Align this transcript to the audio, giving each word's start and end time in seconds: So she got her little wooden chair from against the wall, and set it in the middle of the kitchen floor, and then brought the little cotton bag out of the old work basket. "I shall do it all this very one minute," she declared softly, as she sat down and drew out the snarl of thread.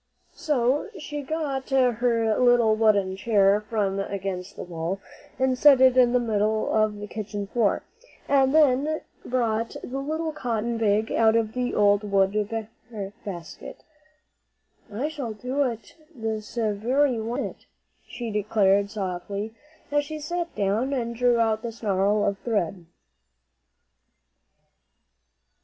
So 0.33 0.89
she 0.97 1.21
got 1.21 1.69
her 1.69 2.35
little 2.39 2.75
wooden 2.75 3.15
chair 3.15 3.61
from 3.69 3.99
against 3.99 4.55
the 4.55 4.63
wall, 4.63 4.99
and 5.37 5.55
set 5.55 5.79
it 5.79 5.95
in 5.95 6.11
the 6.11 6.19
middle 6.19 6.73
of 6.73 6.95
the 6.97 7.05
kitchen 7.05 7.45
floor, 7.45 7.83
and 8.27 8.51
then 8.51 9.01
brought 9.23 9.75
the 9.83 9.99
little 9.99 10.31
cotton 10.31 10.79
bag 10.79 11.11
out 11.11 11.35
of 11.35 11.53
the 11.53 11.75
old 11.75 12.03
work 12.03 12.31
basket. 13.23 13.83
"I 14.91 15.07
shall 15.07 15.33
do 15.33 15.61
it 15.65 15.93
all 16.15 16.21
this 16.23 16.55
very 16.55 17.21
one 17.21 17.41
minute," 17.41 17.65
she 18.07 18.31
declared 18.31 18.89
softly, 18.89 19.53
as 19.91 20.03
she 20.03 20.17
sat 20.19 20.55
down 20.55 20.93
and 20.93 21.15
drew 21.15 21.37
out 21.37 21.61
the 21.61 21.71
snarl 21.71 22.25
of 22.25 22.39
thread. 22.39 22.87